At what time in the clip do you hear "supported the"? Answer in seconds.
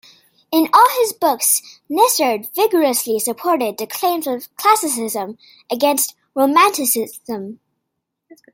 3.19-3.85